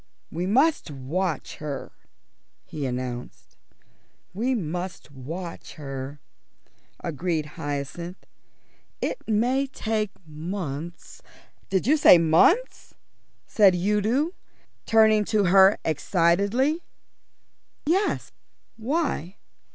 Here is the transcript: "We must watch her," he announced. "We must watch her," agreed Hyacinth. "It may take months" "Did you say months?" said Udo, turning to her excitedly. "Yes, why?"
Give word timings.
"We 0.31 0.47
must 0.47 0.89
watch 0.89 1.57
her," 1.57 1.91
he 2.65 2.87
announced. 2.87 3.55
"We 4.33 4.55
must 4.55 5.11
watch 5.11 5.75
her," 5.75 6.19
agreed 7.01 7.45
Hyacinth. 7.53 8.25
"It 8.99 9.17
may 9.27 9.67
take 9.67 10.09
months" 10.25 11.21
"Did 11.69 11.85
you 11.85 11.97
say 11.97 12.17
months?" 12.17 12.95
said 13.45 13.75
Udo, 13.75 14.31
turning 14.87 15.23
to 15.25 15.43
her 15.43 15.77
excitedly. 15.85 16.81
"Yes, 17.85 18.31
why?" 18.77 19.35